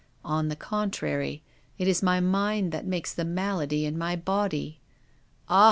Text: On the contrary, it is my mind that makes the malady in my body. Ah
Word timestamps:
On 0.25 0.47
the 0.47 0.55
contrary, 0.55 1.43
it 1.77 1.87
is 1.87 2.01
my 2.01 2.19
mind 2.19 2.71
that 2.71 2.87
makes 2.87 3.13
the 3.13 3.23
malady 3.23 3.85
in 3.85 3.99
my 3.99 4.15
body. 4.15 4.79
Ah 5.47 5.59